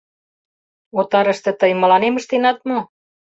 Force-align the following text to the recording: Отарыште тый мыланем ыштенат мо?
Отарыште 0.99 1.51
тый 1.59 1.71
мыланем 1.81 2.13
ыштенат 2.19 2.57
мо? 2.67 2.79